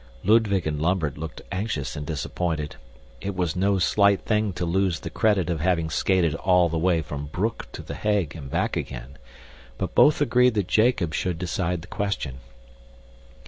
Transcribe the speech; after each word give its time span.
Ludwig 0.23 0.65
and 0.65 0.81
Lambert 0.81 1.15
looked 1.15 1.43
anxious 1.51 1.95
and 1.95 2.07
disappointed. 2.07 2.75
It 3.21 3.35
was 3.35 3.55
no 3.55 3.77
slight 3.77 4.21
thing 4.21 4.51
to 4.53 4.65
lose 4.65 5.01
the 5.01 5.11
credit 5.11 5.47
of 5.47 5.59
having 5.61 5.91
skated 5.91 6.33
all 6.33 6.69
the 6.69 6.77
way 6.79 7.03
from 7.03 7.27
Broek 7.27 7.71
to 7.73 7.83
the 7.83 7.93
Hague 7.93 8.35
and 8.35 8.49
back 8.49 8.75
again, 8.75 9.19
but 9.77 9.93
both 9.93 10.19
agreed 10.19 10.55
that 10.55 10.65
Jacob 10.67 11.13
should 11.13 11.37
decide 11.37 11.83
the 11.83 11.87
question. 11.87 12.39